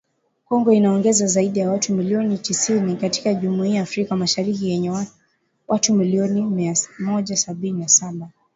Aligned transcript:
Kongo 0.45 0.71
inaongeza 0.71 1.27
zaidi 1.27 1.59
ya 1.59 1.71
watu 1.71 1.95
milioni 1.95 2.37
tisini 2.37 2.95
katika 2.97 3.33
Jumuia 3.33 3.75
ya 3.75 3.81
Afrika 3.81 4.15
Mashariki 4.15 4.69
yenye 4.69 4.93
watu 5.67 5.93
milioni 5.93 6.41
mia 6.41 6.73
moja 6.99 7.37
sabini 7.37 7.79
na 7.79 7.87
saba 7.87 8.29